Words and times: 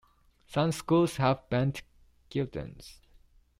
Some 0.47 0.71
schools 0.71 1.17
have 1.17 1.47
banned 1.47 1.83
Gideons. 2.31 3.01